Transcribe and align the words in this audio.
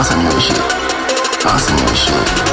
my 0.00 0.06
senior 0.06 0.40
shit. 0.40 1.44
Our 1.44 1.58
senior 1.58 1.94
shit. 1.94 2.49